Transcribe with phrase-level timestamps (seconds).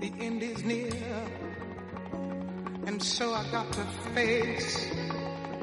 [0.00, 0.92] the end is near.
[2.86, 3.84] And so I got to
[4.14, 4.90] face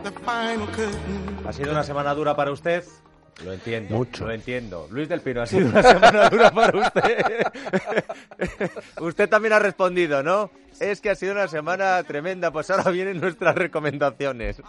[0.04, 1.40] the final curtain.
[1.46, 2.84] ¿Ha sido una semana dura para usted?
[3.44, 3.96] Lo entiendo.
[3.96, 4.26] Mucho.
[4.26, 4.88] Lo entiendo.
[4.92, 7.44] Luis del Pino, ha sido una semana dura para usted.
[9.02, 10.52] usted también ha respondido, ¿no?
[10.80, 12.52] Es que ha sido una semana tremenda.
[12.52, 14.62] Pues ahora vienen nuestras recomendaciones.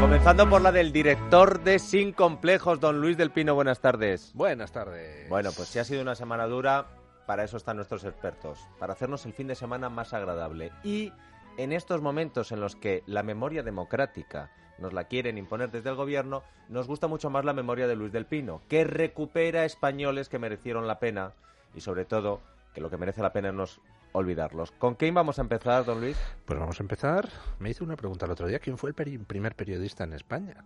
[0.00, 3.54] Comenzando por la del director de Sin Complejos, don Luis del Pino.
[3.54, 4.30] Buenas tardes.
[4.34, 5.28] Buenas tardes.
[5.28, 6.86] Bueno, pues si ha sido una semana dura,
[7.26, 10.72] para eso están nuestros expertos, para hacernos el fin de semana más agradable.
[10.82, 11.12] Y
[11.56, 15.96] en estos momentos en los que la memoria democrática nos la quieren imponer desde el
[15.96, 20.38] gobierno, nos gusta mucho más la memoria de Luis del Pino, que recupera españoles que
[20.38, 21.32] merecieron la pena
[21.74, 22.40] y sobre todo
[22.74, 23.80] que lo que merece la pena no es
[24.12, 24.72] olvidarlos.
[24.72, 26.16] ¿Con quién vamos a empezar, don Luis?
[26.44, 27.28] Pues vamos a empezar.
[27.58, 28.58] Me hizo una pregunta el otro día.
[28.58, 30.64] ¿Quién fue el primer periodista en España?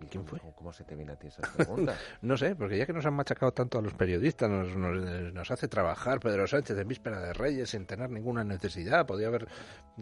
[0.00, 0.38] ¿Y quién fue?
[0.38, 1.96] ¿Cómo- ¿Cómo se te viene a ti esa pregunta?
[2.22, 5.50] No sé, porque ya que nos han machacado tanto a los periodistas, nos, nos- nos
[5.50, 9.48] hace trabajar Pedro Sánchez en víspera de Reyes sin tener ninguna necesidad, podía haber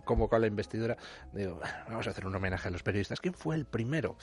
[0.04, 0.96] convocado a la investidura.
[1.32, 3.20] Digo, vamos a hacer un homenaje a los periodistas.
[3.20, 4.16] ¿Quién fue el primero?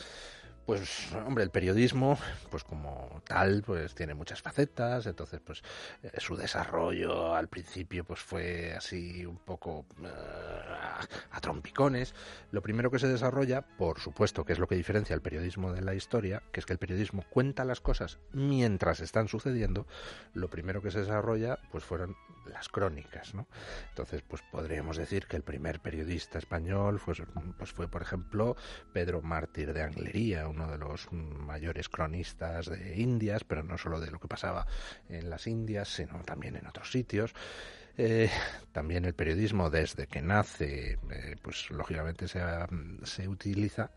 [0.65, 2.17] Pues, hombre, el periodismo,
[2.49, 5.61] pues como tal, pues tiene muchas facetas, entonces, pues
[6.03, 10.07] eh, su desarrollo al principio, pues fue así un poco eh,
[11.31, 12.15] a trompicones.
[12.51, 15.81] Lo primero que se desarrolla, por supuesto, que es lo que diferencia el periodismo de
[15.81, 19.85] la historia, que es que el periodismo cuenta las cosas mientras están sucediendo,
[20.33, 23.47] lo primero que se desarrolla, pues fueron las crónicas, ¿no?
[23.89, 27.21] Entonces, pues podríamos decir que el primer periodista español pues,
[27.57, 28.55] pues fue, por ejemplo,
[28.91, 34.11] Pedro Mártir de Anglería, uno de los mayores cronistas de Indias, pero no solo de
[34.11, 34.65] lo que pasaba
[35.09, 37.33] en las Indias, sino también en otros sitios.
[37.97, 38.29] Eh,
[38.71, 42.67] también el periodismo, desde que nace, eh, pues lógicamente se, ha-
[43.03, 43.91] se utiliza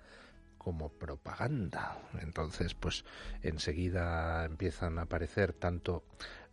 [0.58, 1.96] como propaganda.
[2.20, 3.04] Entonces, pues
[3.42, 6.04] enseguida empiezan a aparecer tanto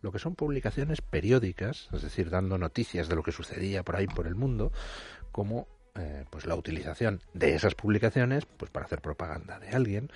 [0.02, 4.06] lo que son publicaciones periódicas, es decir, dando noticias de lo que sucedía por ahí
[4.06, 4.70] por el mundo,
[5.32, 10.10] como eh, pues la utilización de esas publicaciones pues para hacer propaganda de alguien.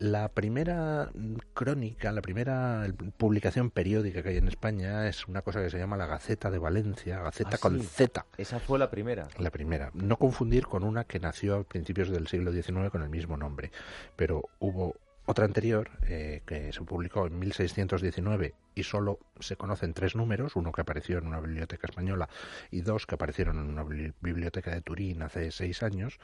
[0.00, 1.10] La primera
[1.54, 2.86] crónica, la primera
[3.16, 6.58] publicación periódica que hay en España es una cosa que se llama la Gaceta de
[6.58, 7.86] Valencia, Gaceta Ah, con sí.
[7.88, 8.24] Z.
[8.36, 9.26] Esa fue la primera.
[9.38, 9.90] La primera.
[9.94, 13.72] No confundir con una que nació a principios del siglo XIX con el mismo nombre.
[14.14, 14.94] Pero hubo
[15.26, 20.72] otra anterior eh, que se publicó en 1619 y solo se conocen tres números, uno
[20.72, 22.28] que apareció en una biblioteca española
[22.70, 26.18] y dos que aparecieron en una bibli- biblioteca de Turín hace seis años.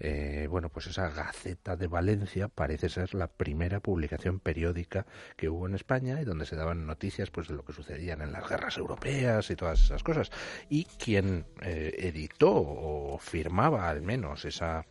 [0.00, 5.66] Eh, bueno, pues esa Gaceta de Valencia parece ser la primera publicación periódica que hubo
[5.66, 8.76] en España y donde se daban noticias pues de lo que sucedían en las guerras
[8.76, 10.30] europeas y todas esas cosas.
[10.68, 14.86] Y quien eh, editó o firmaba al menos esa,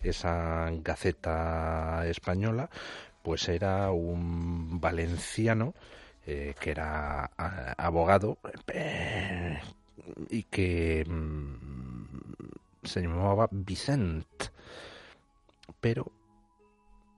[0.00, 2.70] esa Gaceta española,
[3.22, 5.74] pues era un valenciano
[6.26, 8.38] eh, que era a- abogado
[8.68, 9.60] eh,
[10.30, 14.26] y que mm, se llamaba Vicent,
[15.80, 16.12] pero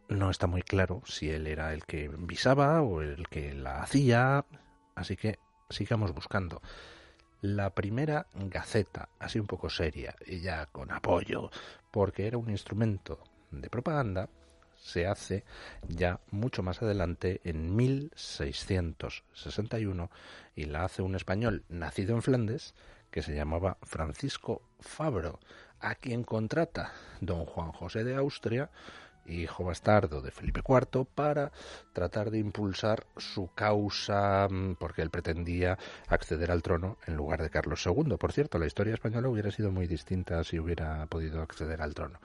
[0.08, 4.44] no está muy claro si él era el que visaba o el que la hacía,
[4.94, 5.38] así que
[5.70, 6.60] sigamos buscando.
[7.40, 11.50] La primera gaceta, así un poco seria y ya con apoyo,
[11.90, 14.28] porque era un instrumento de propaganda,
[14.84, 15.44] se hace
[15.88, 20.10] ya mucho más adelante en 1661
[20.54, 22.74] y la hace un español nacido en Flandes
[23.10, 25.40] que se llamaba Francisco Fabro,
[25.80, 28.70] a quien contrata don Juan José de Austria,
[29.26, 31.52] hijo bastardo de Felipe IV, para
[31.92, 37.50] tratar de impulsar su causa, mm, porque él pretendía acceder al trono en lugar de
[37.50, 38.16] Carlos II.
[38.18, 42.20] Por cierto, la historia española hubiera sido muy distinta si hubiera podido acceder al trono.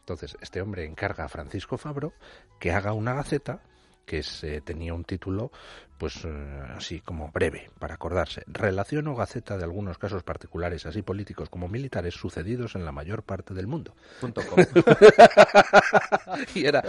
[0.00, 2.12] Entonces, este hombre encarga a Francisco Fabro
[2.58, 3.60] que haga una gaceta
[4.04, 5.50] que se tenía un título
[5.98, 11.02] pues eh, así como breve para acordarse relación o gaceta de algunos casos particulares así
[11.02, 14.58] políticos como militares sucedidos en la mayor parte del mundo Punto com.
[16.54, 16.82] y era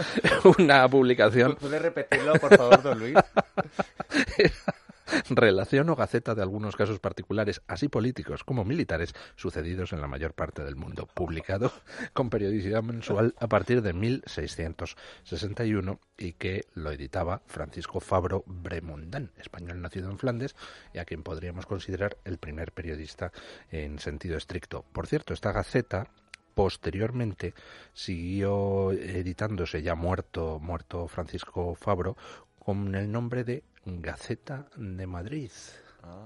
[0.58, 3.14] una publicación ¿Puede repetirlo, por favor, don Luis?
[5.30, 10.34] relación o gaceta de algunos casos particulares, así políticos como militares, sucedidos en la mayor
[10.34, 11.72] parte del mundo, publicado
[12.12, 19.80] con periodicidad mensual a partir de 1661 y que lo editaba Francisco Fabro Bremondán, español
[19.80, 20.54] nacido en Flandes
[20.92, 23.32] y a quien podríamos considerar el primer periodista
[23.70, 24.84] en sentido estricto.
[24.92, 26.08] Por cierto, esta gaceta
[26.54, 27.54] posteriormente
[27.92, 32.16] siguió editándose ya muerto muerto Francisco Fabro
[32.58, 35.50] con el nombre de Gaceta de Madrid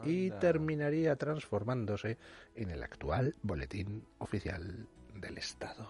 [0.05, 2.19] y terminaría transformándose
[2.55, 5.89] en el actual boletín oficial del Estado.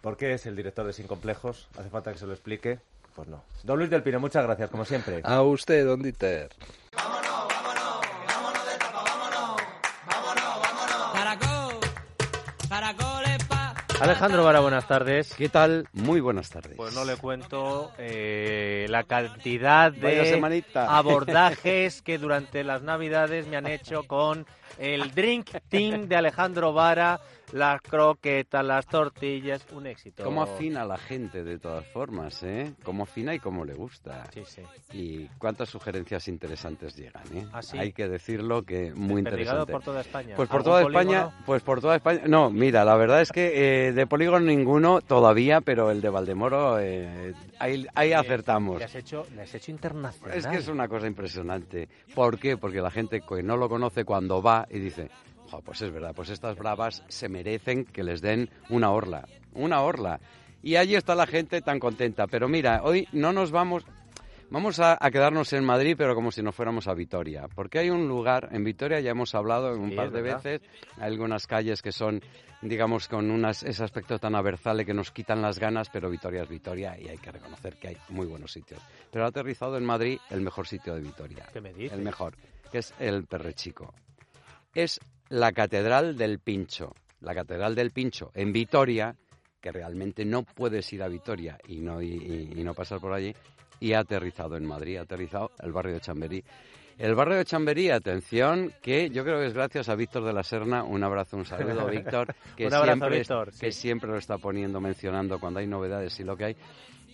[0.00, 1.68] ¿Por qué es el director de Sin Complejos?
[1.78, 2.80] Hace falta que se lo explique.
[3.14, 3.44] Pues no.
[3.64, 5.20] Don Luis del Pino, muchas gracias, como siempre.
[5.24, 6.50] A usted, don Dieter.
[14.00, 15.34] Alejandro Vara, buenas tardes.
[15.34, 15.86] ¿Qué tal?
[15.92, 16.74] Muy buenas tardes.
[16.76, 20.40] Pues no le cuento eh, la cantidad de
[20.74, 24.46] abordajes que durante las Navidades me han hecho con
[24.78, 27.20] el Drink Team de Alejandro Vara,
[27.52, 30.22] las croquetas, las tortillas, un éxito.
[30.22, 32.74] Cómo afina la gente de todas formas, ¿eh?
[32.84, 34.24] Cómo afina y cómo le gusta.
[34.32, 34.62] Sí, sí.
[34.92, 37.46] Y cuántas sugerencias interesantes llegan, ¿eh?
[37.52, 37.76] ¿Ah, sí?
[37.76, 39.72] Hay que decirlo que muy interesante.
[39.72, 40.36] por toda España.
[40.36, 41.10] Pues por ¿Algún toda polígono?
[41.10, 42.22] España, pues por toda España.
[42.28, 46.78] No, mira, la verdad es que eh, de polígono ninguno todavía, pero el de Valdemoro
[46.78, 48.78] eh, ahí, ahí Eh, acertamos.
[48.78, 50.38] Le has hecho, le has hecho internacional.
[50.38, 51.88] Es que es una cosa impresionante.
[52.14, 52.56] ¿Por qué?
[52.56, 55.10] Porque la gente que no lo conoce cuando va y dice,
[55.50, 59.82] "Jo, pues es verdad, pues estas bravas se merecen que les den una orla, una
[59.82, 60.20] orla.
[60.62, 62.26] Y allí está la gente tan contenta.
[62.26, 63.84] Pero mira, hoy no nos vamos,
[64.50, 67.48] vamos a, a quedarnos en Madrid, pero como si no fuéramos a Vitoria.
[67.54, 70.42] Porque hay un lugar, en Vitoria ya hemos hablado un Sí, par de verdad.
[70.42, 70.68] veces,
[70.98, 72.20] hay algunas calles que son
[72.62, 76.48] digamos, con unas, ese aspecto tan aversale que nos quitan las ganas, pero Vitoria es
[76.50, 78.82] Vitoria y hay que reconocer que hay muy buenos sitios.
[79.10, 81.46] Pero ha aterrizado en Madrid el mejor sitio de Vitoria.
[81.54, 81.96] ¿Qué me dices?
[81.96, 82.34] El mejor,
[82.70, 83.94] que es el Perrechico.
[84.74, 86.94] Es la Catedral del Pincho.
[87.20, 89.16] La Catedral del Pincho en Vitoria,
[89.60, 93.34] que realmente no puedes ir a Vitoria y no, y, no pasar por allí,
[93.80, 96.44] y ha aterrizado en Madrid, ha aterrizado el barrio de Chamberí.
[96.98, 100.42] El barrio de Chamberí, atención, que yo creo que es gracias a Víctor de la
[100.42, 100.84] Serna.
[100.84, 104.80] Un abrazo, un saludo, Víctor, que, Un abrazo, siempre, Víctor, que siempre lo está poniendo,
[104.80, 106.56] mencionando cuando hay novedades y lo que hay.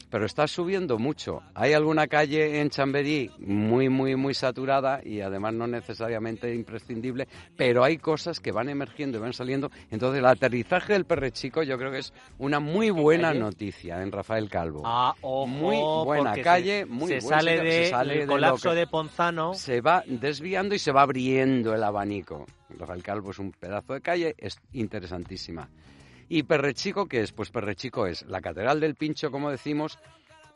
[0.09, 1.43] Pero está subiendo mucho.
[1.55, 7.27] Hay alguna calle en Chamberí muy, muy, muy saturada y además no necesariamente imprescindible,
[7.57, 9.71] pero hay cosas que van emergiendo y van saliendo.
[9.91, 14.49] Entonces, el aterrizaje del Perrechico yo creo que es una muy buena noticia en Rafael
[14.49, 14.83] Calvo.
[14.85, 18.21] Ah, ojo, Muy buena calle, se, muy se buen sale, sitio, de, se sale del
[18.21, 19.55] de colapso que- de Ponzano.
[19.55, 22.47] se va desviando y se va abriendo el abanico.
[22.79, 25.69] Rafael Calvo es un pedazo de calle, es interesantísima.
[26.29, 27.33] ¿Y Perrechico qué es?
[27.33, 29.99] Pues Perrechico es la Catedral del Pincho, como decimos,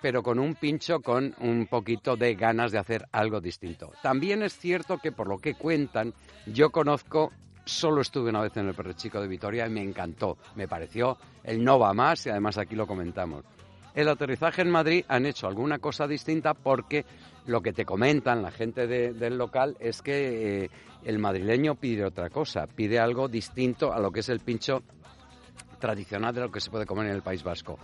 [0.02, 3.92] pero con un pincho con un poquito de ganas de hacer algo distinto.
[4.02, 6.12] También es cierto que por lo que cuentan,
[6.46, 7.30] yo conozco,
[7.64, 10.38] solo estuve una vez en el Perrechico de Vitoria y me encantó.
[10.56, 13.44] Me pareció el no va más y además aquí lo comentamos.
[13.94, 17.04] El aterrizaje en Madrid han hecho alguna cosa distinta porque
[17.46, 20.70] lo que te comentan la gente de- del local es que eh,
[21.04, 24.82] el madrileño pide otra cosa, pide algo distinto a lo que es el pincho
[25.80, 27.78] tradicional de lo que se puede comer en el País Vasco.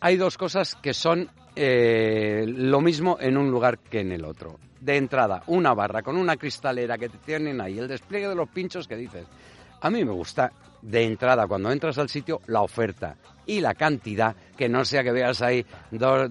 [0.00, 4.58] Hay dos cosas que son eh, lo mismo en un lugar que en el otro.
[4.80, 8.48] De entrada, una barra con una cristalera que te tienen ahí, el despliegue de los
[8.48, 9.26] pinchos que dices.
[9.82, 14.34] A mí me gusta de entrada, cuando entras al sitio, la oferta y la cantidad,
[14.56, 16.30] que no sea que veas ahí dos,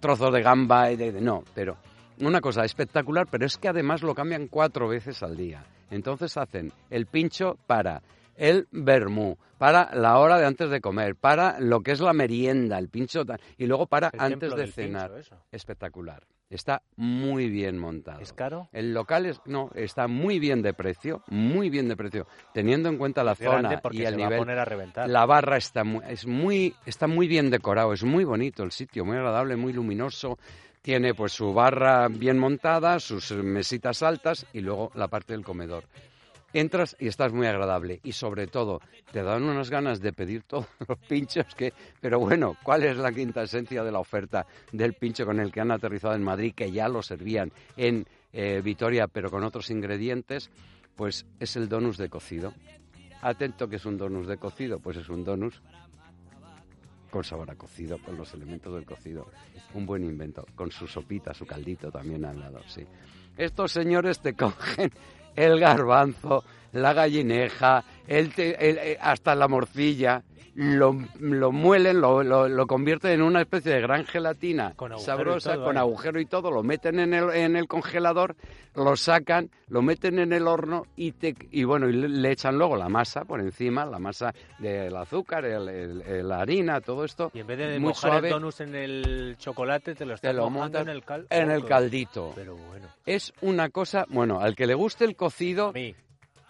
[0.00, 1.76] trozos de gamba y de- no, pero
[2.20, 5.64] una cosa espectacular, pero es que además lo cambian cuatro veces al día.
[5.90, 8.02] Entonces hacen el pincho para
[8.40, 12.78] el vermú, para la hora de antes de comer, para lo que es la merienda,
[12.78, 13.22] el pincho,
[13.58, 15.12] y luego para El antes de pincho, cenar.
[15.52, 16.26] Espectacular.
[16.48, 18.18] Está muy bien montado.
[18.20, 18.70] ¿Es caro?
[18.72, 22.96] El local es, no, está muy bien de precio, muy bien de precio, teniendo en
[22.96, 24.38] cuenta la zona porque y el se va a nivel.
[24.38, 25.08] poner a reventar.
[25.08, 29.04] La barra está muy, es muy, está muy bien decorado, es muy bonito el sitio,
[29.04, 30.38] muy agradable, muy luminoso.
[30.82, 35.84] Tiene pues su barra bien montada, sus mesitas altas y luego la parte del comedor.
[36.52, 38.80] Entras y estás muy agradable y sobre todo
[39.12, 43.12] te dan unas ganas de pedir todos los pinchos que, pero bueno, ¿cuál es la
[43.12, 46.72] quinta esencia de la oferta del pincho con el que han aterrizado en Madrid que
[46.72, 50.50] ya lo servían en eh, Vitoria pero con otros ingredientes?
[50.96, 52.52] Pues es el donus de cocido.
[53.22, 55.62] Atento que es un donus de cocido, pues es un donus
[57.10, 59.28] con sabor a cocido, con los elementos del cocido.
[59.74, 62.84] Un buen invento, con su sopita, su caldito también al lado, sí.
[63.36, 64.90] Estos señores te cogen
[65.36, 70.22] el garbanzo, la gallineja, el te- el- eh, hasta la morcilla,
[70.54, 75.54] lo, lo muelen, lo, lo- lo convierten en una especie de gran gelatina Con sabrosa,
[75.54, 75.80] todo, con ¿eh?
[75.80, 78.34] agujero y todo, lo meten en el, en el congelador,
[78.74, 82.76] lo sacan, lo meten en el horno y, te, y bueno, y le, echan luego
[82.76, 87.30] la masa por encima, la masa del azúcar, el- la harina, todo esto.
[87.32, 90.28] Y en vez de muy mojar suave, el donus en el chocolate, te lo te
[90.28, 91.26] estás mojando montan en el cal.
[91.30, 92.32] en el Oh, caldito.
[92.34, 95.72] Pero bueno, Es una cosa, bueno, al que le guste el cocido,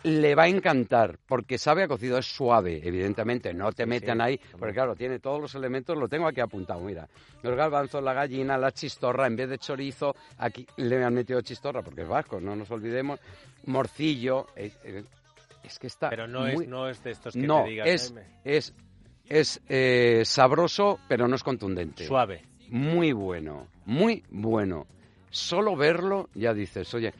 [0.05, 4.19] le va a encantar, porque sabe a cocido, es suave, evidentemente, no te Sí, metan
[4.19, 7.09] sí, ahí, porque claro, tiene todos los elementos, lo tengo aquí apuntado, mira,
[7.43, 11.83] los garbanzos, la gallina, la chistorra, en vez de chorizo, aquí le han metido chistorra,
[11.83, 13.21] porque es vasco, no nos olvidemos,
[13.67, 17.71] morcillo, es que está pero no, muy- es, no es de estos que no, te
[17.71, 18.27] digas, es, Jaime.
[18.45, 18.75] es,
[19.29, 22.07] es eh, sabroso, pero no es contundente.
[22.07, 22.43] suave.
[22.69, 24.87] muy bueno, muy bueno.
[25.33, 27.13] Solo verlo ya dices, oye,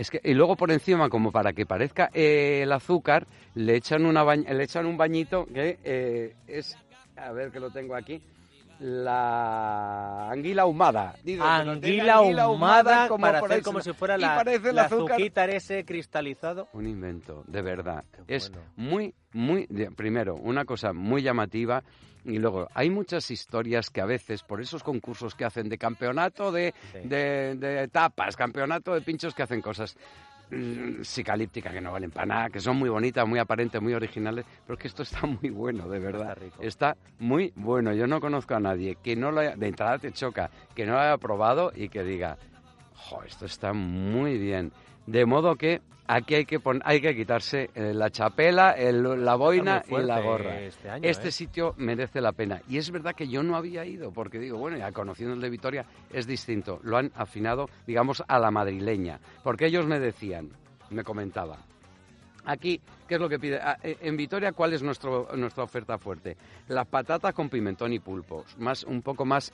[0.00, 4.06] es que y luego por encima como para que parezca eh, el azúcar le echan
[4.06, 6.74] una le echan un bañito que eh, es
[7.16, 8.22] a ver que lo tengo aquí
[8.78, 11.14] la anguila ahumada.
[11.38, 14.42] anguila, ahumada, como para hacer como si fuera la,
[14.72, 16.66] la azúcar ese cristalizado.
[16.72, 18.04] Un invento, de verdad.
[18.26, 19.66] Es muy, muy...
[19.94, 21.84] Primero, una cosa muy llamativa
[22.24, 26.52] y luego, hay muchas historias que a veces, por esos concursos que hacen de campeonato
[26.52, 26.74] de,
[27.04, 29.96] de, de tapas, campeonato de pinchos que hacen cosas
[30.50, 34.44] Mm, psicalíptica que no valen para nada, que son muy bonitas, muy aparentes, muy originales,
[34.66, 36.36] pero es que esto está muy bueno, de verdad.
[36.60, 37.92] Está, muy bueno.
[37.92, 40.94] Yo no conozco a nadie que no lo haya, de entrada te choca, que no
[40.94, 42.36] lo haya probado y que diga,
[42.94, 44.72] jo, esto está muy bien.
[45.06, 49.96] De modo que aquí hay que, hay que quitarse eh, la chapela, la boina y
[49.98, 50.60] la gorra.
[50.60, 51.32] Este, este ¿eh?
[51.32, 52.60] sitio merece la pena.
[52.68, 55.50] Y es verdad que yo no había ido, porque digo, bueno, ya conociendo el de
[55.50, 56.80] Vitoria es distinto.
[56.82, 59.20] Lo han afinado, digamos, a la madrileña.
[59.42, 60.50] Porque ellos me decían,
[60.90, 61.60] me comentaban,
[62.44, 63.60] Aquí, ¿qué es lo que pide?
[63.62, 66.36] Ah, eh, en Vitoria, ¿cuál es nuestro, nuestra oferta fuerte?
[66.68, 69.52] Las patatas con pimentón y pulpo, más, un poco más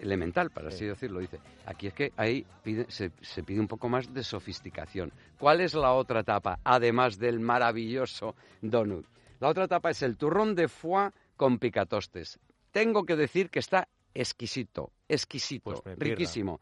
[0.00, 1.20] elemental, para así decirlo.
[1.20, 2.46] Dice, aquí es que ahí
[2.88, 5.12] se, se, pide un poco más de sofisticación.
[5.38, 9.06] ¿Cuál es la otra etapa, además del maravilloso donut?
[9.40, 12.38] La otra etapa es el turrón de foie con picatostes.
[12.72, 16.60] Tengo que decir que está exquisito, exquisito, pues riquísimo.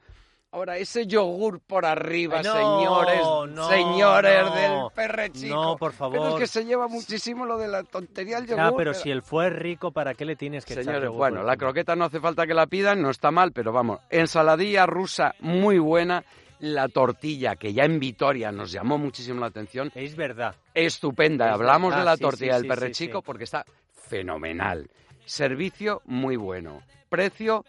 [0.56, 3.20] Ahora, ese yogur por arriba, señores,
[3.68, 5.54] señores del perrechico.
[5.54, 6.18] No, por favor.
[6.18, 8.64] Pero es que se lleva muchísimo lo de la tontería del yogur.
[8.64, 11.58] Ah, pero, si el fue rico, ¿para qué le tienes que señores, echar bueno, la
[11.58, 15.78] croqueta no hace falta que la pidan, no está mal, pero vamos, ensaladilla rusa muy
[15.78, 16.24] buena.
[16.58, 19.92] La tortilla, que ya en Vitoria nos llamó muchísimo la atención.
[19.94, 20.54] Es verdad.
[20.72, 21.52] Estupenda.
[21.52, 24.88] Hablamos de la tortilla del perrechico porque está fenomenal.
[25.26, 26.80] Servicio muy bueno.
[27.10, 27.64] Precio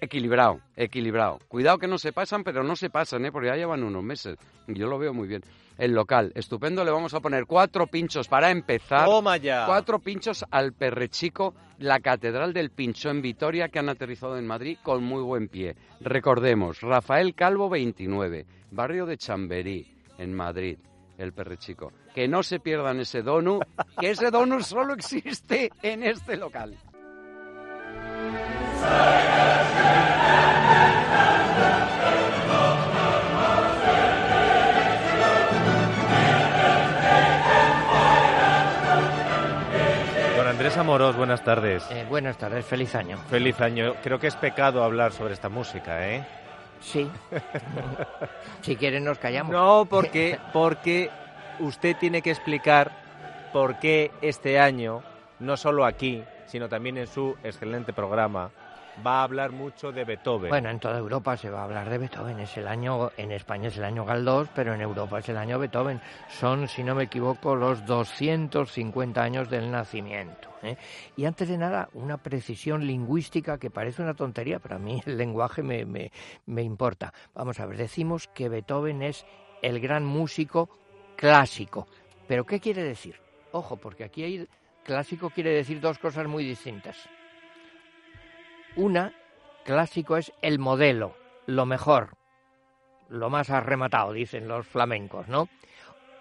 [0.00, 1.38] Equilibrado, equilibrado.
[1.48, 3.32] Cuidado que no se pasan, pero no se pasan, ¿eh?
[3.32, 4.36] porque ya llevan unos meses.
[4.66, 5.42] Yo lo veo muy bien.
[5.78, 9.06] El local, estupendo, le vamos a poner cuatro pinchos para empezar.
[9.06, 9.64] Toma ya.
[9.64, 14.76] Cuatro pinchos al Perrechico, la Catedral del Pincho en Vitoria, que han aterrizado en Madrid
[14.82, 15.74] con muy buen pie.
[16.00, 19.86] Recordemos, Rafael Calvo 29, barrio de Chamberí,
[20.18, 20.76] en Madrid,
[21.16, 21.92] el Perrechico.
[22.14, 23.60] Que no se pierdan ese donu,
[23.98, 26.76] que ese donu solo existe en este local.
[40.82, 41.88] Amorós, buenas tardes.
[41.92, 43.16] Eh, buenas tardes, feliz año.
[43.30, 43.94] Feliz año.
[44.02, 46.26] Creo que es pecado hablar sobre esta música, ¿eh?
[46.80, 47.08] Sí.
[48.62, 49.52] si quieren nos callamos.
[49.52, 51.08] No, porque, porque
[51.60, 52.90] usted tiene que explicar
[53.52, 55.04] por qué este año,
[55.38, 58.50] no solo aquí, sino también en su excelente programa,
[59.04, 60.50] va a hablar mucho de Beethoven.
[60.50, 62.38] Bueno, en toda Europa se va a hablar de Beethoven.
[62.40, 65.58] Es el año, en España es el año Galdós, pero en Europa es el año
[65.58, 66.00] Beethoven.
[66.28, 70.48] Son, si no me equivoco, los 250 años del nacimiento.
[70.62, 70.76] ¿eh?
[71.16, 75.16] Y antes de nada, una precisión lingüística que parece una tontería, pero a mí el
[75.16, 76.12] lenguaje me, me,
[76.46, 77.12] me importa.
[77.34, 79.24] Vamos a ver, decimos que Beethoven es
[79.62, 80.68] el gran músico
[81.16, 81.86] clásico.
[82.26, 83.16] ¿Pero qué quiere decir?
[83.52, 84.48] Ojo, porque aquí hay
[84.84, 87.08] clásico quiere decir dos cosas muy distintas.
[88.76, 89.12] Una,
[89.64, 91.14] clásico, es el modelo,
[91.46, 92.16] lo mejor,
[93.08, 95.48] lo más arrematado, dicen los flamencos, ¿no?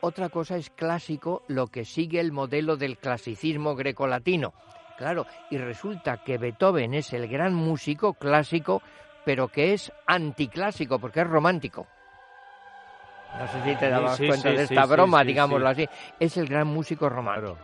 [0.02, 4.54] Otra cosa es clásico, lo que sigue el modelo del clasicismo grecolatino.
[4.98, 8.82] Claro, y resulta que Beethoven es el gran músico clásico,
[9.24, 11.88] pero que es anticlásico, porque es romántico.
[13.40, 15.88] No sé si te dabas cuenta de esta broma, digámoslo así.
[16.20, 17.58] Es el gran músico romántico.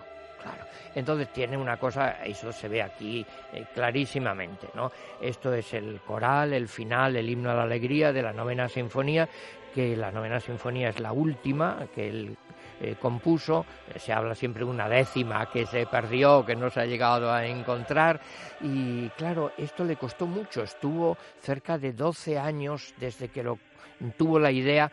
[0.96, 4.92] Entonces tiene una cosa, eso se ve aquí eh, clarísimamente, ¿no?
[5.22, 9.28] Esto es el coral, el final, el himno a la alegría de la novena sinfonía,
[9.74, 12.38] que la novena sinfonía es la última que él
[12.80, 13.66] eh, compuso,
[13.96, 17.46] se habla siempre de una décima que se perdió, que no se ha llegado a
[17.46, 18.20] encontrar,
[18.62, 23.60] y claro, esto le costó mucho, estuvo cerca de 12 años desde que lo
[24.18, 24.92] tuvo la idea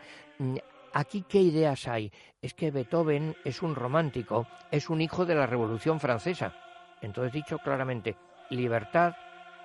[0.97, 2.09] Aquí, ¿qué ideas hay?
[2.41, 6.53] Es que Beethoven es un romántico, es un hijo de la Revolución Francesa.
[7.01, 8.15] Entonces, dicho claramente,
[8.49, 9.13] libertad,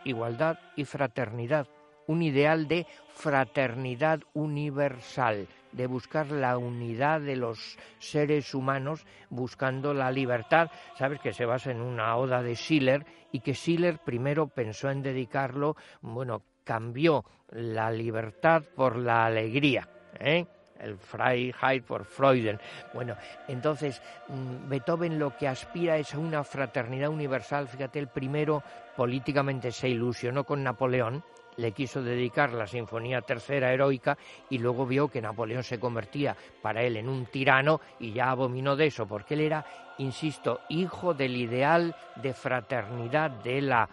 [0.03, 1.69] igualdad y fraternidad.
[2.09, 2.85] Un ideal de
[3.15, 10.69] fraternidad universal, de buscar la unidad de los seres humanos, buscando la libertad.
[10.99, 15.01] Sabes que se basa en una oda de Schiller y que Schiller primero pensó en
[15.01, 19.89] dedicarlo, bueno, cambió la libertad por la alegría.
[20.19, 20.45] ¿eh?
[20.83, 22.59] El Freiheit por Freuden.
[22.93, 23.17] Bueno,
[23.49, 27.69] entonces mm, Beethoven lo que aspira es a una fraternidad universal.
[27.69, 28.63] Fíjate, el primero
[28.97, 31.23] políticamente se ilusionó con Napoleón,
[31.57, 34.17] le quiso dedicar la Sinfonía Tercera heroica
[34.49, 38.77] y luego vio que Napoleón se convertía para él en un tirano y ya abominó
[38.77, 39.65] de eso, porque él era,
[39.99, 43.89] insisto, hijo del ideal de fraternidad de la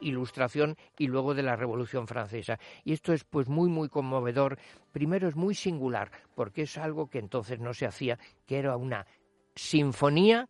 [0.00, 2.58] ilustración y luego de la Revolución Francesa.
[2.84, 4.58] Y esto es pues muy muy conmovedor.
[4.92, 9.06] Primero es muy singular porque es algo que entonces no se hacía, que era una
[9.54, 10.48] sinfonía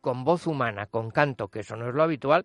[0.00, 2.44] con voz humana, con canto, que eso no es lo habitual,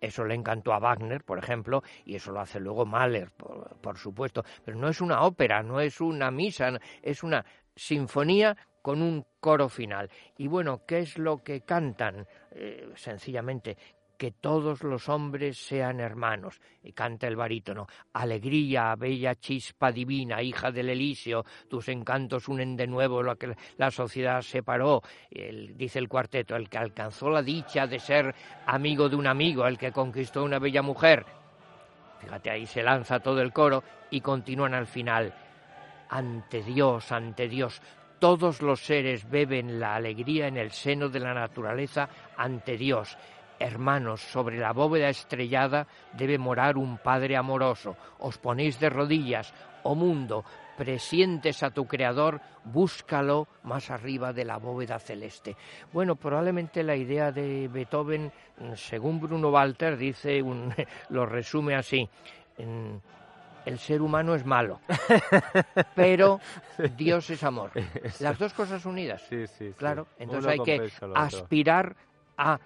[0.00, 4.44] eso le encantó a Wagner, por ejemplo, y eso lo hace luego Mahler, por, supuesto.
[4.64, 9.68] Pero no es una ópera, no es una misa, es una sinfonía con un coro
[9.68, 10.10] final.
[10.36, 12.26] Y bueno, ¿qué es lo que cantan?
[12.50, 13.78] Eh, sencillamente,
[14.16, 16.60] que todos los hombres sean hermanos.
[16.82, 17.86] Y canta el barítono.
[18.12, 23.90] Alegría, bella chispa divina, hija del Elíseo, tus encantos unen de nuevo lo que la
[23.90, 25.02] sociedad separó.
[25.30, 28.34] dice el cuarteto, el que alcanzó la dicha de ser
[28.66, 31.24] amigo de un amigo, el que conquistó una bella mujer.
[32.20, 35.34] Fíjate, ahí se lanza todo el coro y continúan al final.
[36.08, 37.82] Ante Dios, ante Dios,
[38.18, 43.18] todos los seres beben la alegría en el seno de la naturaleza ante Dios.
[43.58, 47.96] Hermanos, sobre la bóveda estrellada debe morar un Padre amoroso.
[48.18, 50.44] Os ponéis de rodillas, oh mundo,
[50.76, 55.56] presientes a tu Creador, búscalo más arriba de la bóveda celeste.
[55.92, 58.32] Bueno, probablemente la idea de Beethoven,
[58.74, 60.42] según Bruno Walter, dice,
[61.10, 62.08] lo resume así.
[62.58, 64.80] el ser humano es malo,
[65.94, 66.40] pero
[66.96, 67.70] Dios es amor.
[68.20, 69.22] Las dos cosas unidas.
[69.28, 71.96] Sí, sí, Claro, entonces hay que aspirar
[72.36, 72.58] a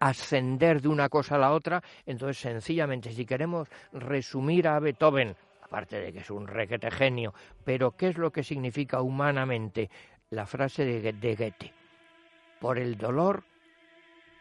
[0.00, 1.82] ascender de una cosa a la otra.
[2.04, 7.34] Entonces, sencillamente, si queremos resumir a Beethoven, aparte de que es un requete genio,
[7.64, 9.90] pero ¿qué es lo que significa humanamente
[10.30, 11.72] la frase de, de Goethe?
[12.60, 13.44] Por el dolor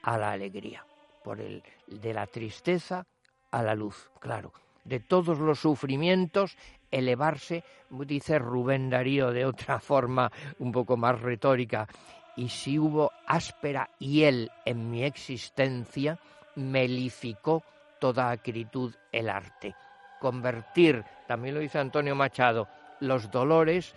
[0.03, 0.85] a la alegría,
[1.23, 3.05] por el de la tristeza
[3.51, 6.57] a la luz, claro, de todos los sufrimientos
[6.91, 11.87] elevarse, dice Rubén Darío de otra forma un poco más retórica,
[12.37, 16.19] y si hubo áspera hiel en mi existencia,
[16.55, 17.63] melificó
[17.99, 19.75] toda acritud el arte.
[20.19, 22.67] Convertir, también lo dice Antonio Machado,
[22.99, 23.93] los dolores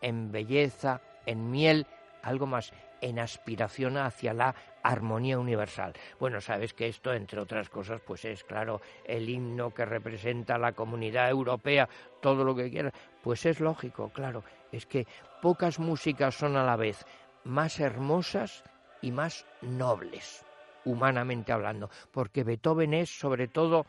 [0.00, 1.86] en belleza, en miel,
[2.22, 5.92] algo más, en aspiración hacia la armonía universal.
[6.18, 10.72] Bueno, sabes que esto, entre otras cosas, pues es claro el himno que representa la
[10.72, 11.88] comunidad europea,
[12.20, 15.06] todo lo que quieras, pues es lógico, claro, es que
[15.40, 17.04] pocas músicas son a la vez
[17.44, 18.64] más hermosas
[19.00, 20.44] y más nobles,
[20.84, 23.86] humanamente hablando, porque Beethoven es sobre todo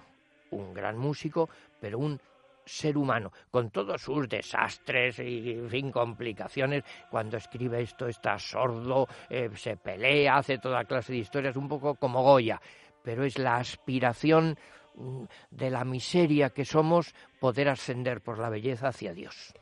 [0.52, 2.20] un gran músico, pero un
[2.66, 6.84] ser humano, con todos sus desastres y, complicaciones.
[7.10, 11.96] Cuando escribe esto está sordo, eh, se pelea, hace toda clase de historias, un poco
[11.96, 12.62] como Goya,
[13.04, 14.58] pero es la aspiración
[14.96, 19.54] mm, de la miseria que somos poder ascender por la belleza hacia Dios.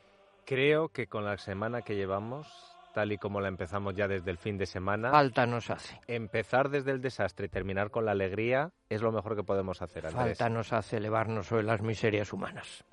[0.46, 4.38] Creo que con la semana que llevamos tal y como la empezamos ya desde el
[4.38, 5.12] fin de semana.
[5.12, 6.00] Falta nos hace.
[6.08, 10.06] Empezar desde el desastre y terminar con la alegría es lo mejor que podemos hacer.
[10.06, 10.38] Andrés.
[10.38, 12.86] Falta nos hace elevarnos sobre las miserias humanas.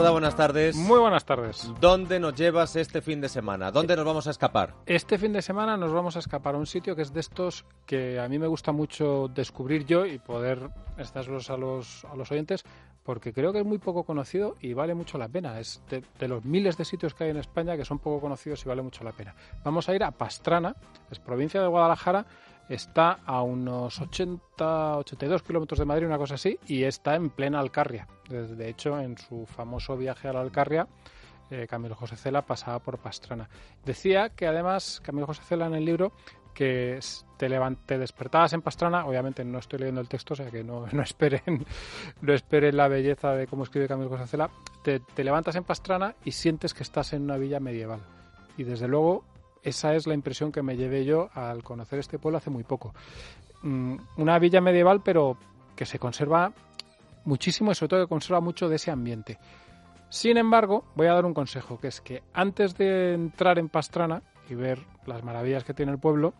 [0.00, 0.76] Jordá, buenas tardes.
[0.76, 1.70] Muy buenas tardes.
[1.78, 3.70] ¿Dónde nos llevas este fin de semana?
[3.70, 4.72] ¿Dónde nos vamos a escapar?
[4.86, 7.66] Este fin de semana nos vamos a escapar a un sitio que es de estos
[7.84, 12.32] que a mí me gusta mucho descubrir yo y poder estarlos a los, a los
[12.32, 12.64] oyentes
[13.02, 15.60] porque creo que es muy poco conocido y vale mucho la pena.
[15.60, 18.64] Es de, de, los miles de sitios que hay en España que son poco conocidos
[18.64, 19.34] y vale mucho la pena.
[19.62, 20.76] Vamos a ir a Pastrana,
[21.10, 22.24] es provincia de Guadalajara,
[22.70, 27.58] está a unos 80, 82 kilómetros de Madrid, una cosa así, y está en plena
[27.58, 28.06] Alcarria.
[28.28, 30.86] De hecho, en su famoso viaje a la Alcarria,
[31.50, 33.48] eh, Camilo José Cela pasaba por Pastrana.
[33.84, 36.12] Decía que además Camilo José Cela en el libro
[36.54, 37.00] que
[37.36, 37.48] te,
[37.86, 41.02] te despertabas en Pastrana, obviamente no estoy leyendo el texto, o sea que no, no
[41.02, 41.66] esperen
[42.20, 44.48] no esperen la belleza de cómo escribe Camilo Cosacela,
[44.84, 48.00] te, te levantas en Pastrana y sientes que estás en una villa medieval.
[48.56, 49.24] Y desde luego
[49.62, 52.94] esa es la impresión que me llevé yo al conocer este pueblo hace muy poco.
[53.62, 55.36] Mm, una villa medieval, pero
[55.76, 56.52] que se conserva
[57.24, 59.38] muchísimo y sobre todo que conserva mucho de ese ambiente.
[60.08, 64.22] Sin embargo, voy a dar un consejo, que es que antes de entrar en Pastrana
[64.48, 66.34] y ver las maravillas que tiene el pueblo,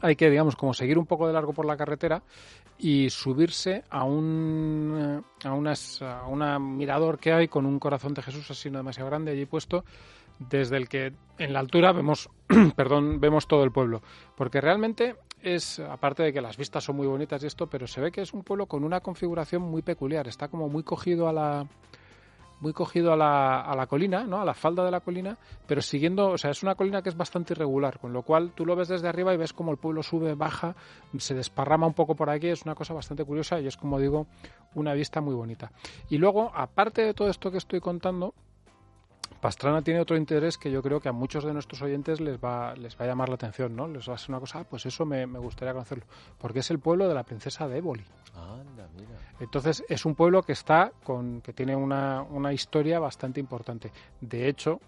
[0.00, 2.22] hay que, digamos, como seguir un poco de largo por la carretera
[2.78, 8.22] y subirse a un a, unas, a un mirador que hay con un corazón de
[8.22, 9.84] Jesús así no demasiado grande allí puesto
[10.38, 12.28] desde el que en la altura vemos
[12.76, 14.02] perdón vemos todo el pueblo
[14.36, 18.00] porque realmente es, aparte de que las vistas son muy bonitas y esto, pero se
[18.00, 20.26] ve que es un pueblo con una configuración muy peculiar.
[20.26, 21.66] Está como muy cogido a la
[22.60, 24.40] muy cogido a la, a la colina, ¿no?
[24.40, 27.16] A la falda de la colina, pero siguiendo, o sea, es una colina que es
[27.16, 30.02] bastante irregular, con lo cual tú lo ves desde arriba y ves como el pueblo
[30.02, 30.74] sube, baja,
[31.18, 34.28] se desparrama un poco por aquí, es una cosa bastante curiosa y es como digo,
[34.74, 35.72] una vista muy bonita.
[36.08, 38.32] Y luego, aparte de todo esto que estoy contando,
[39.44, 42.74] Pastrana tiene otro interés que yo creo que a muchos de nuestros oyentes les va,
[42.76, 43.86] les va a llamar la atención, ¿no?
[43.86, 46.06] Les va a ser una cosa, ah, pues eso me, gustaría conocerlo,
[46.38, 48.04] porque es el pueblo de la princesa de Éboli.
[48.34, 49.18] Anda, mira.
[49.40, 53.92] Entonces es un pueblo que está con, que tiene una, una historia bastante importante.
[54.18, 54.80] De hecho,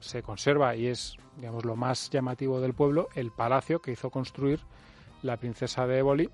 [0.00, 4.58] se conserva y es, digamos, lo más llamativo del pueblo, el palacio que hizo construir
[5.22, 6.28] la princesa de Éboli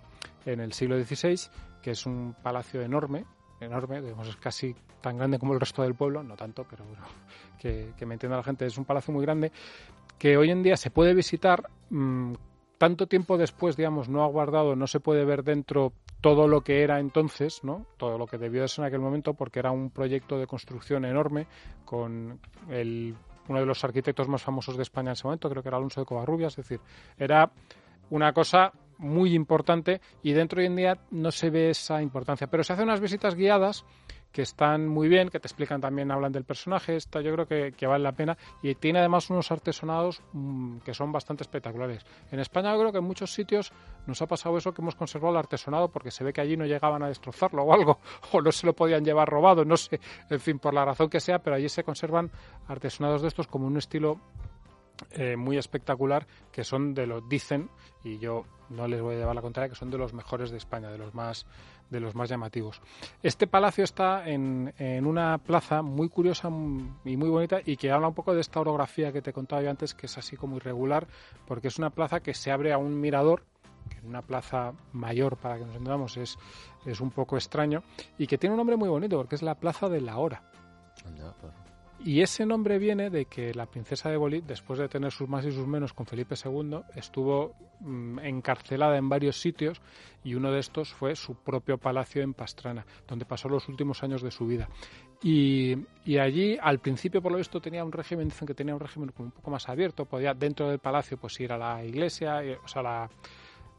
[0.46, 1.38] en el siglo XVI,
[1.82, 3.26] que es un palacio enorme,
[3.60, 7.04] enorme, digamos, es casi tan grande como el resto del pueblo, no tanto, pero bueno,
[7.58, 9.52] que, me entienda la gente, es un palacio muy grande
[10.18, 11.68] que hoy en día se puede visitar.
[11.90, 12.34] Mm,
[12.78, 16.82] tanto tiempo después, digamos, no ha guardado, no se puede ver dentro todo lo que
[16.82, 17.86] era entonces, ¿no?
[17.96, 21.04] Todo lo que debió de ser en aquel momento, porque era un proyecto de construcción
[21.04, 21.46] enorme
[21.84, 23.16] con el,
[23.48, 26.00] uno de los arquitectos más famosos de España en ese momento, creo que era Alonso
[26.00, 26.80] de Covarrubias, es decir,
[27.18, 27.50] era
[28.10, 32.64] una cosa muy importante y dentro hoy en día no se ve esa importancia, pero
[32.64, 33.84] se hacen unas visitas guiadas
[34.32, 37.86] que están muy bien, que te explican también, hablan del personaje, esta yo creo que,
[37.86, 42.04] vale la pena y tiene además unos artesonados mm, que son bastante espectaculares.
[42.30, 43.72] En España yo creo que en muchos sitios
[44.06, 46.66] nos ha pasado eso que hemos conservado el artesonado porque se ve que allí no
[46.66, 47.98] llegaban a destrozarlo o algo,
[48.32, 51.20] o no se lo podían llevar robado, no sé, en fin, por la razón que
[51.20, 52.30] sea, pero allí se conservan
[52.66, 54.20] artesonados de estos como un estilo
[55.10, 57.70] eh, muy espectacular que son de los dicen
[58.04, 60.58] y yo no les voy a llevar la contraria que son de los mejores de
[60.58, 61.46] España de los más
[61.90, 62.82] de los más llamativos
[63.22, 68.08] este palacio está en, en una plaza muy curiosa y muy bonita y que habla
[68.08, 71.06] un poco de esta orografía que te contaba yo antes que es así como irregular
[71.46, 73.44] porque es una plaza que se abre a un mirador
[73.88, 76.38] que en una plaza mayor para que nos entendamos es,
[76.84, 77.82] es un poco extraño
[78.18, 80.42] y que tiene un nombre muy bonito porque es la plaza de la hora
[81.40, 81.67] pues.
[82.04, 85.44] Y ese nombre viene de que la princesa de Éboli, después de tener sus más
[85.44, 89.80] y sus menos con Felipe II, estuvo mm, encarcelada en varios sitios
[90.22, 94.22] y uno de estos fue su propio palacio en Pastrana, donde pasó los últimos años
[94.22, 94.68] de su vida.
[95.20, 95.76] Y,
[96.18, 99.32] allí, al principio, por lo visto, tenía un régimen, dicen que tenía un régimen un
[99.32, 102.82] poco más abierto, podía dentro del palacio pues ir a la iglesia, eh, o sea,
[102.82, 103.10] la,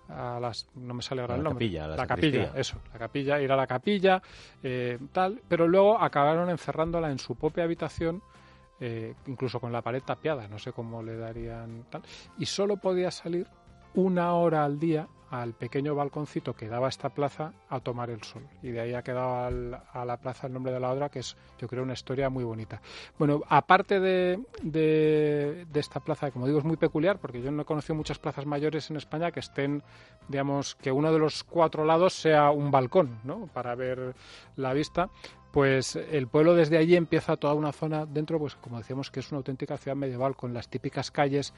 [0.09, 1.65] a las no me sale ahora el nombre.
[1.65, 4.21] capilla, la, capilla eso la capilla ir a la capilla
[4.63, 8.21] eh, tal pero luego acabaron encerrándola en su propia habitación
[8.79, 12.01] eh, incluso con la pared tapiada no sé cómo le darían tal
[12.37, 13.45] y solo podía salir
[13.93, 18.47] una hora al día al pequeño balconcito que daba esta plaza a tomar el sol.
[18.61, 21.37] Y de ahí ha quedado a la plaza el nombre de la obra, que es,
[21.59, 22.81] yo creo, una historia muy bonita.
[23.17, 27.65] Bueno, aparte de, de, esta plaza, como digo, es muy peculiar, porque yo no he
[27.65, 29.83] conocido muchas plazas mayores en España que estén,
[30.27, 33.47] digamos, que uno de los cuatro lados sea un balcón, ¿no?
[33.53, 34.15] Para ver
[34.55, 35.09] la vista
[35.51, 39.31] pues el pueblo desde allí empieza toda una zona dentro, pues como decíamos que es
[39.31, 41.53] una auténtica ciudad medieval con las típicas calles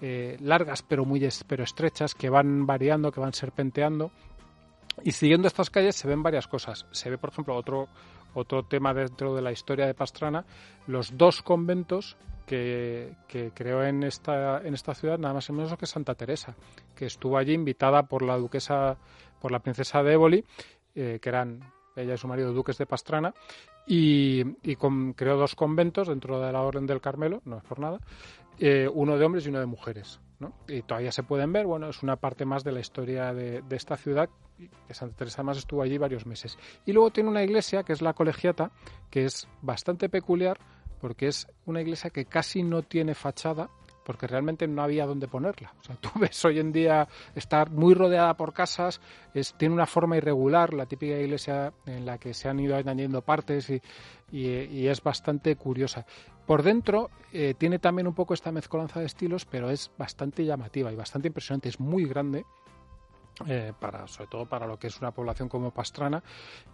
[0.00, 4.10] eh, largas pero muy pero estrechas que van variando, que van serpenteando.
[5.02, 6.86] Y siguiendo estas calles se ven varias cosas.
[6.90, 7.88] Se ve, por ejemplo, otro,
[8.34, 10.44] otro tema dentro de la historia de Pastrana,
[10.86, 15.76] los dos conventos que, que, creó en esta, en esta ciudad, nada más y menos
[15.76, 16.54] que Santa Teresa,
[16.94, 18.96] que estuvo allí invitada por la duquesa,
[19.40, 20.44] por la princesa de Éboli,
[20.94, 21.60] eh, que eran
[21.96, 23.34] ella y su marido duques de Pastrana,
[23.86, 24.44] y,
[25.14, 28.00] creó dos conventos dentro de la Orden del Carmelo, no es por nada,
[28.58, 30.20] eh, uno de hombres y uno de mujeres.
[30.68, 33.96] Y todavía se pueden ver, bueno, es una parte más de la historia de, esta
[33.96, 34.28] ciudad,
[34.86, 36.58] que Santa Teresa además estuvo allí varios meses.
[36.84, 38.70] Y luego tiene una iglesia, que es la colegiata,
[39.10, 40.58] que es bastante peculiar,
[41.00, 43.70] porque es una iglesia que casi no tiene fachada,
[44.04, 45.74] porque realmente no había dónde ponerla.
[45.80, 49.00] O sea, tú ves hoy en día estar muy rodeada por casas,
[49.32, 53.22] es, tiene una forma irregular, la típica iglesia en la que se han ido añadiendo
[53.22, 53.80] partes y,
[54.30, 56.06] y, es bastante curiosa.
[56.46, 60.92] Por dentro eh, tiene también un poco esta mezcolanza de estilos, pero es bastante llamativa
[60.92, 61.68] y bastante impresionante.
[61.68, 62.44] Es muy grande
[63.46, 66.22] eh, para, sobre todo para lo que es una población como Pastrana,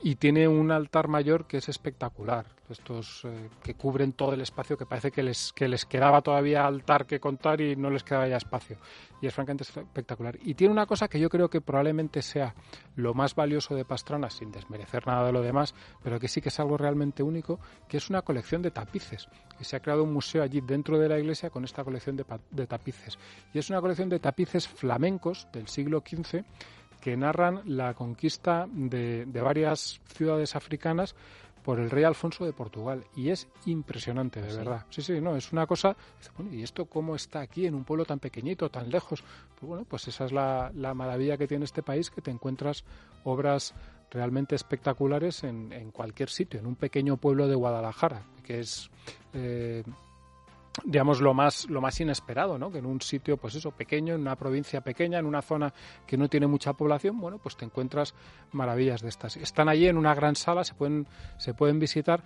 [0.02, 2.44] y tiene un altar mayor que es espectacular.
[2.68, 6.66] Estos eh, que cubren todo el espacio, que parece que les, que les quedaba todavía
[6.66, 8.76] altar que contar y no les quedaba ya espacio.
[9.22, 10.38] Y es francamente espectacular.
[10.42, 12.54] Y tiene una cosa que yo creo que probablemente sea
[12.94, 16.50] lo más valioso de Pastrana, sin desmerecer nada de lo demás, pero que sí que
[16.50, 19.28] es algo realmente único, que es una colección de tapices.
[19.58, 22.24] Y se ha creado un museo allí dentro de la iglesia con esta colección de,
[22.50, 23.18] de tapices.
[23.52, 26.44] Y es una colección de tapices flamencos del siglo XV
[27.00, 31.14] que narran la conquista de, de, varias ciudades africanas
[31.62, 33.04] por el rey Alfonso de Portugal.
[33.16, 34.56] Y es impresionante de ¿Sí?
[34.56, 34.86] verdad.
[34.90, 35.96] Sí sí no es una cosa
[36.36, 39.22] bueno, y esto cómo está aquí en un pueblo tan pequeñito tan lejos
[39.58, 42.84] pues bueno pues esa es la, la maravilla que tiene este país que te encuentras
[43.24, 43.74] obras
[44.10, 48.90] realmente espectaculares en, en, cualquier sitio en un pequeño pueblo de Guadalajara que es
[49.32, 49.84] eh,
[50.84, 54.20] digamos lo más lo más inesperado no que en un sitio pues eso pequeño en
[54.20, 55.72] una provincia pequeña en una zona
[56.06, 58.14] que no tiene mucha población bueno pues te encuentras
[58.52, 59.36] maravillas de estas.
[59.36, 61.06] Están allí en una gran sala se pueden
[61.38, 62.22] se pueden visitar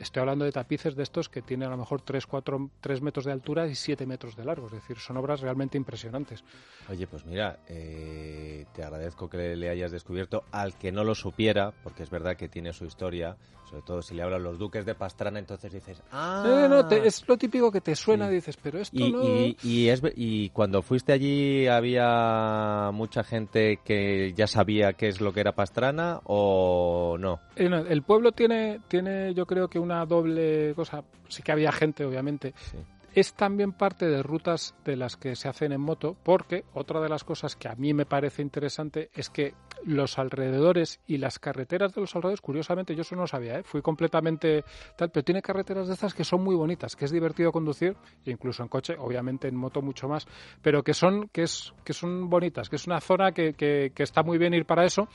[0.00, 3.24] estoy hablando de tapices de estos que tienen a lo mejor 3, 4, 3 metros
[3.26, 4.66] de altura y 7 metros de largo.
[4.66, 6.42] Es decir, son obras realmente impresionantes.
[6.88, 11.72] Oye, pues mira, eh, te agradezco que le hayas descubierto al que no lo supiera,
[11.84, 13.36] porque es verdad que tiene su historia,
[13.68, 16.44] sobre todo si le hablan los duques de Pastrana, entonces dices, ¡ah!
[16.46, 18.34] Eh, no, te, es lo típico que te suena, sí.
[18.34, 19.22] dices, pero esto y, no...
[19.22, 25.20] Y, y, es, y cuando fuiste allí, ¿había mucha gente que ya sabía qué es
[25.20, 27.40] lo que era Pastrana o no?
[27.54, 31.04] Eh, no el pueblo tiene, tiene, yo creo que una doble cosa.
[31.28, 32.54] Sí que había gente, obviamente.
[32.56, 32.78] Sí.
[33.12, 37.08] Es también parte de rutas de las que se hacen en moto, porque otra de
[37.08, 41.92] las cosas que a mí me parece interesante es que los alrededores y las carreteras
[41.92, 43.62] de los alrededores, curiosamente, yo eso no lo sabía, ¿eh?
[43.64, 44.64] fui completamente
[44.96, 48.62] tal, pero tiene carreteras de estas que son muy bonitas, que es divertido conducir, incluso
[48.62, 50.28] en coche, obviamente en moto mucho más,
[50.62, 54.02] pero que son, que es, que son bonitas, que es una zona que, que, que
[54.04, 55.08] está muy bien ir para eso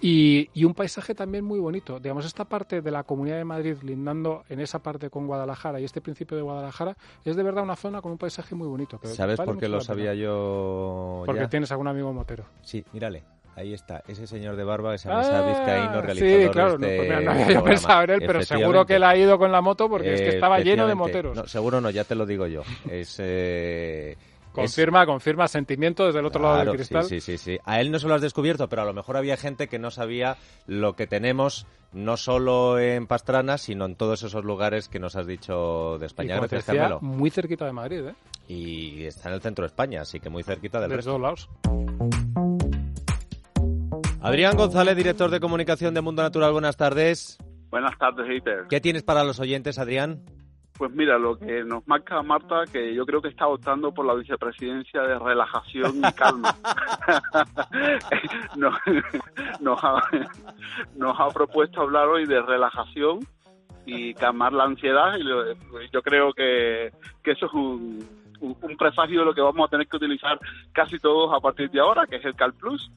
[0.00, 1.98] y, y, un paisaje también muy bonito.
[1.98, 5.84] Digamos, esta parte de la Comunidad de Madrid, lindando en esa parte con Guadalajara y
[5.84, 8.98] este principio de Guadalajara, es de verdad una zona con un paisaje muy bonito.
[8.98, 11.22] Que ¿Sabes vale por qué lo sabía yo?
[11.26, 11.48] Porque ya?
[11.48, 12.44] tienes algún amigo motero.
[12.62, 13.24] Sí, mírale.
[13.56, 17.08] Ahí está, ese señor de barba, esa mesa ah, vizcaíno realizador Sí, claro, de este
[17.08, 19.50] no, pues no había yo pensado en él, pero seguro que él ha ido con
[19.50, 21.36] la moto porque es que estaba lleno de moteros.
[21.36, 22.62] No, seguro no, ya te lo digo yo.
[22.88, 23.16] Es...
[23.18, 24.16] Eh...
[24.62, 25.06] Confirma, es...
[25.06, 27.04] confirma sentimiento desde el otro claro, lado del cristal.
[27.04, 27.58] Sí, sí, sí, sí.
[27.64, 29.90] A él no se lo has descubierto, pero a lo mejor había gente que no
[29.90, 35.16] sabía lo que tenemos no solo en Pastrana, sino en todos esos lugares que nos
[35.16, 36.36] has dicho de España.
[36.36, 37.00] Y Gracias, decía, Carmelo.
[37.00, 38.14] Muy cerquita de Madrid, ¿eh?
[38.48, 41.10] Y está en el centro de España, así que muy cerquita del de resto.
[41.10, 41.48] todos lados.
[44.20, 47.38] Adrián González, director de comunicación de Mundo Natural, buenas tardes.
[47.70, 48.66] Buenas tardes, Peter.
[48.68, 50.22] ¿Qué tienes para los oyentes, Adrián?
[50.78, 54.14] Pues mira, lo que nos marca Marta, que yo creo que está optando por la
[54.14, 56.54] vicepresidencia de relajación y calma.
[59.60, 63.26] nos, ha, propuesto hablar hoy de relajación
[63.86, 65.24] y calmar la ansiedad y
[65.90, 66.92] yo creo que,
[67.24, 68.06] que eso es un,
[68.40, 70.38] un, un, presagio de lo que vamos a tener que utilizar
[70.72, 72.88] casi todos a partir de ahora, que es el Cal Plus.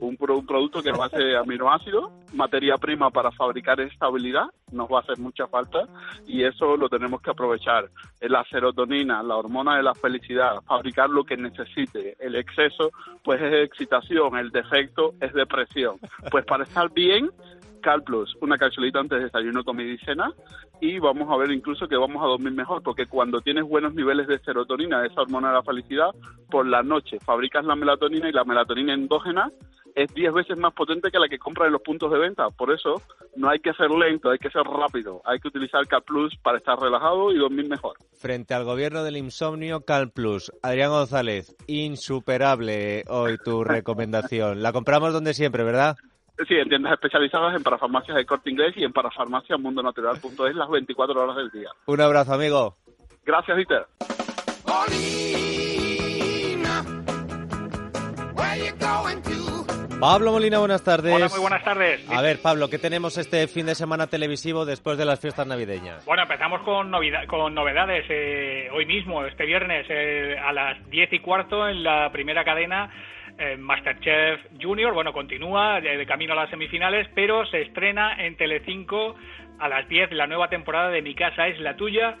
[0.00, 5.00] Un, un producto que nos hace aminoácidos, materia prima para fabricar estabilidad, nos va a
[5.00, 5.86] hacer mucha falta
[6.26, 7.88] y eso lo tenemos que aprovechar.
[8.20, 12.16] La serotonina, la hormona de la felicidad, fabricar lo que necesite.
[12.18, 12.90] El exceso,
[13.24, 15.96] pues es excitación, el defecto es depresión.
[16.30, 17.30] Pues para estar bien,
[17.80, 20.32] Cal Plus, una capsulita antes de desayuno, comida y cena
[20.80, 24.26] y vamos a ver incluso que vamos a dormir mejor porque cuando tienes buenos niveles
[24.28, 26.10] de serotonina, esa hormona de la felicidad,
[26.50, 29.50] por la noche fabricas la melatonina y la melatonina endógena
[29.94, 32.48] es 10 veces más potente que la que compras en los puntos de venta.
[32.50, 33.02] Por eso
[33.36, 35.20] no hay que ser lento, hay que ser rápido.
[35.24, 37.96] Hay que utilizar Cal Plus para estar relajado y dormir mejor.
[38.18, 40.52] Frente al gobierno del insomnio, Cal Plus.
[40.62, 44.62] Adrián González, insuperable hoy tu recomendación.
[44.62, 45.96] La compramos donde siempre, ¿verdad?
[46.46, 51.36] Sí, en tiendas especializadas, en parafarmacias de Corte Inglés y en parafarmaciamundonatural.es las 24 horas
[51.36, 51.70] del día.
[51.86, 52.76] Un abrazo, amigo.
[53.24, 53.86] Gracias, Dieter.
[60.00, 61.12] Pablo Molina, buenas tardes.
[61.12, 62.08] Hola, muy buenas tardes.
[62.08, 66.04] A ver, Pablo, ¿qué tenemos este fin de semana televisivo después de las fiestas navideñas?
[66.06, 66.92] Bueno, empezamos con,
[67.26, 68.06] con novedades.
[68.08, 72.92] Eh, hoy mismo, este viernes, eh, a las 10 y cuarto, en la primera cadena,
[73.38, 79.16] eh, Masterchef Junior, bueno, continúa de, camino a las semifinales, pero se estrena en Telecinco
[79.58, 82.18] a las 10 la nueva temporada de Mi casa es la tuya,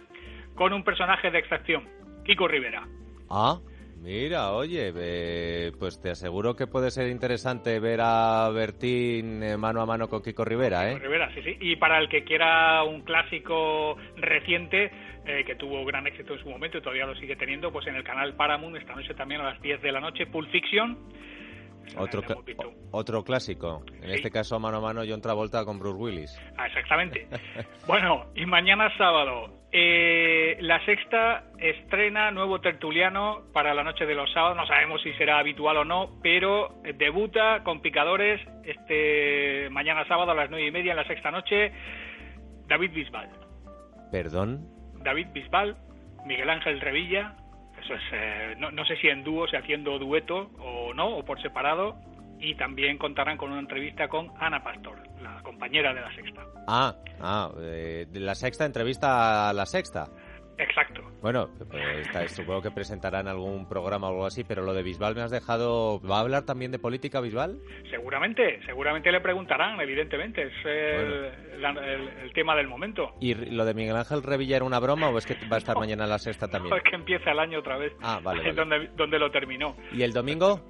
[0.56, 1.88] con un personaje de extracción,
[2.24, 2.88] Kiko Rivera.
[3.30, 3.60] Ah.
[4.00, 9.80] Mira, oye, eh, pues te aseguro que puede ser interesante ver a Bertín eh, mano
[9.80, 10.98] a mano con Kiko Rivera, ¿eh?
[10.98, 11.56] Rivera, sí, sí.
[11.60, 14.92] Y para el que quiera un clásico reciente,
[15.26, 17.96] eh, que tuvo gran éxito en su momento y todavía lo sigue teniendo, pues en
[17.96, 20.96] el canal Paramount esta noche también a las 10 de la noche, Pulp Fiction.
[21.96, 22.22] Otro,
[22.90, 23.82] otro clásico.
[24.02, 24.12] En Sí.
[24.14, 26.40] este caso, mano a mano, John Travolta con Bruce Willis.
[26.56, 27.26] Ah, exactamente.
[27.86, 34.32] bueno, y mañana sábado, eh, la sexta estrena nuevo tertuliano para la noche de los
[34.32, 34.56] sábados.
[34.56, 40.34] No sabemos si será habitual o no, pero debuta con picadores este mañana sábado a
[40.34, 41.72] las nueve y media en la sexta noche.
[42.66, 43.28] David Bisbal.
[44.12, 44.66] Perdón.
[45.02, 45.76] David Bisbal,
[46.26, 47.34] Miguel Ángel Revilla.
[47.82, 51.24] Eso es, eh, no, no sé si en dúo, si haciendo dueto o no, o
[51.24, 51.96] por separado.
[52.40, 56.42] Y también contarán con una entrevista con Ana Pastor, la compañera de la sexta.
[56.68, 60.06] Ah, ah, eh, de la sexta entrevista a la sexta.
[60.58, 61.02] Exacto.
[61.22, 65.14] Bueno, pues está- supongo que presentarán algún programa o algo así, pero lo de Bisbal
[65.14, 66.00] me has dejado...
[66.00, 67.58] ¿Va a hablar también de política Bisbal?
[67.90, 73.14] Seguramente, seguramente le preguntarán, evidentemente, es el, la- el- el tema del momento.
[73.20, 75.76] ¿Y lo de Miguel Ángel Revilla era una broma o es que va a estar
[75.76, 76.74] mañana en la sexta también?
[76.76, 78.52] Es que empieza el año otra vez, Ah, vale, vale.
[78.54, 79.76] donde, donde lo terminó.
[79.92, 80.60] ¿Y el domingo?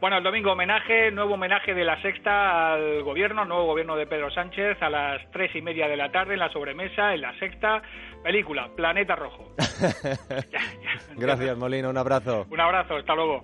[0.00, 4.30] Bueno, el domingo homenaje, nuevo homenaje de la sexta al gobierno, nuevo gobierno de Pedro
[4.30, 7.82] Sánchez a las tres y media de la tarde en la sobremesa, en la sexta
[8.22, 9.52] película, Planeta Rojo.
[11.16, 12.46] Gracias, Molina, un abrazo.
[12.48, 13.38] Un abrazo, hasta luego.